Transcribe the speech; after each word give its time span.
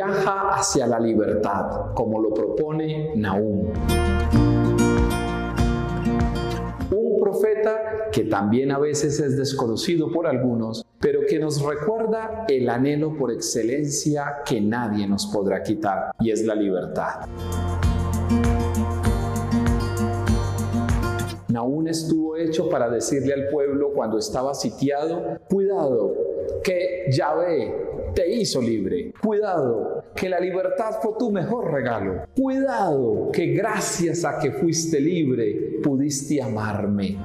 hacia 0.00 0.86
la 0.86 0.98
libertad, 0.98 1.92
como 1.94 2.20
lo 2.20 2.32
propone 2.32 3.12
Nahum. 3.16 3.72
Un 6.90 7.20
profeta 7.20 8.10
que 8.12 8.24
también 8.24 8.70
a 8.70 8.78
veces 8.78 9.18
es 9.20 9.36
desconocido 9.36 10.10
por 10.10 10.26
algunos, 10.26 10.86
pero 11.00 11.20
que 11.28 11.38
nos 11.38 11.60
recuerda 11.60 12.44
el 12.48 12.68
anhelo 12.68 13.16
por 13.16 13.32
excelencia 13.32 14.42
que 14.46 14.60
nadie 14.60 15.06
nos 15.06 15.26
podrá 15.26 15.62
quitar, 15.62 16.12
y 16.20 16.30
es 16.30 16.44
la 16.44 16.54
libertad. 16.54 17.26
Naún 21.64 21.88
estuvo 21.88 22.36
hecho 22.36 22.68
para 22.68 22.90
decirle 22.90 23.32
al 23.32 23.48
pueblo 23.48 23.94
cuando 23.94 24.18
estaba 24.18 24.52
sitiado, 24.52 25.38
cuidado, 25.48 26.14
que 26.62 27.06
Yahvé 27.10 28.12
te 28.14 28.34
hizo 28.34 28.60
libre. 28.60 29.14
Cuidado, 29.18 30.04
que 30.14 30.28
la 30.28 30.38
libertad 30.40 30.98
fue 31.00 31.12
tu 31.18 31.30
mejor 31.30 31.72
regalo. 31.72 32.26
Cuidado, 32.38 33.30
que 33.32 33.46
gracias 33.54 34.26
a 34.26 34.38
que 34.38 34.50
fuiste 34.50 35.00
libre 35.00 35.80
pudiste 35.82 36.42
amarme. 36.42 37.16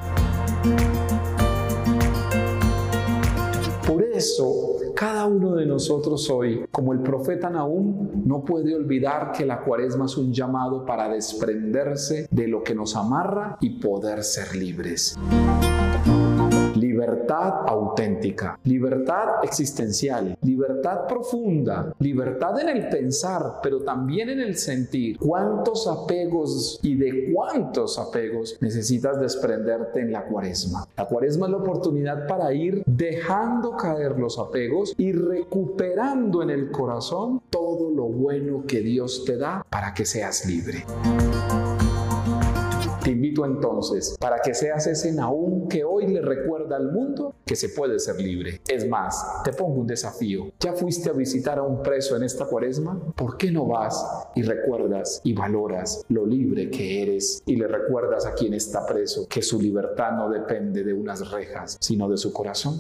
Por 3.86 4.02
eso, 4.06 4.78
cada 5.00 5.28
uno 5.28 5.56
de 5.56 5.66
nosotros 5.66 6.30
hoy, 6.30 6.66
como 6.74 6.92
el 6.92 7.00
profeta 7.00 7.50
Nahum, 7.50 8.22
no 8.26 8.44
puede 8.44 8.76
olvidar 8.76 9.32
que 9.32 9.46
la 9.46 9.62
cuaresma 9.62 10.08
es 10.08 10.18
un 10.18 10.34
llamado 10.34 10.86
para 10.86 11.08
desprenderse 11.08 12.28
de 12.30 12.50
lo 12.50 12.62
que 12.64 12.76
nos 12.76 12.98
amarra 12.98 13.58
y 13.62 13.80
poder 13.80 14.26
ser 14.26 14.58
libres 14.58 15.18
libertad 17.00 17.62
auténtica, 17.66 18.60
libertad 18.66 19.42
existencial, 19.44 20.38
libertad 20.42 21.08
profunda, 21.08 21.94
libertad 22.00 22.60
en 22.60 22.68
el 22.68 22.90
pensar, 22.90 23.62
pero 23.64 23.84
también 23.84 24.30
en 24.30 24.42
el 24.42 24.58
sentir. 24.58 25.18
¿Cuántos 25.18 25.88
apegos 25.88 26.78
y 26.84 26.96
de 26.96 27.32
cuántos 27.34 27.98
apegos 27.98 28.58
necesitas 28.60 29.18
desprenderte 29.18 30.02
en 30.02 30.12
la 30.12 30.26
cuaresma? 30.26 30.86
La 30.98 31.06
cuaresma 31.06 31.46
es 31.46 31.52
la 31.54 31.58
oportunidad 31.60 32.28
para 32.28 32.54
ir 32.54 32.84
dejando 32.86 33.78
caer 33.78 34.20
los 34.20 34.38
apegos 34.38 34.94
y 34.98 35.14
recuperando 35.14 36.44
en 36.44 36.50
el 36.50 36.70
corazón 36.70 37.42
todo 37.50 37.90
lo 37.92 38.08
bueno 38.08 38.66
que 38.68 38.82
Dios 38.82 39.24
te 39.26 39.38
da 39.38 39.66
para 39.70 39.94
que 39.94 40.06
seas 40.06 40.46
libre. 40.46 40.84
Te 43.04 43.12
invito 43.12 43.46
entonces 43.46 44.18
para 44.20 44.40
que 44.42 44.54
seas 44.54 44.86
ese 44.88 45.14
Naúm 45.14 45.68
que 45.68 45.84
hoy 45.84 46.08
le 46.08 46.22
recuerda 46.22 46.76
al 46.76 46.92
mundo 46.92 47.34
que 47.46 47.56
se 47.56 47.70
puede 47.70 47.98
ser 47.98 48.18
libre. 48.20 48.62
Es 48.68 48.88
más, 48.88 49.26
te 49.44 49.54
pongo 49.54 49.82
un 49.82 49.88
desafío. 49.88 50.52
¿Ya 50.60 50.74
fuiste 50.74 51.10
a 51.10 51.14
visitar 51.14 51.60
a 51.60 51.64
un 51.64 51.82
preso 51.82 52.18
en 52.18 52.24
esta 52.24 52.46
cuaresma? 52.46 53.00
¿Por 53.16 53.38
qué 53.38 53.52
no 53.52 53.66
vas 53.66 54.06
y 54.36 54.42
recuerdas 54.42 55.22
y 55.24 55.34
valoras 55.34 56.04
lo 56.10 56.26
libre 56.26 56.70
que 56.70 57.02
eres 57.02 57.42
y 57.46 57.56
le 57.56 57.68
recuerdas 57.68 58.26
a 58.26 58.34
quien 58.34 58.54
está 58.54 58.86
preso 58.86 59.28
que 59.28 59.42
su 59.42 59.62
libertad 59.62 60.12
no 60.12 60.30
depende 60.30 60.84
de 60.84 60.94
unas 60.94 61.32
rejas, 61.32 61.78
sino 61.80 62.10
de 62.10 62.18
su 62.18 62.34
corazón? 62.34 62.78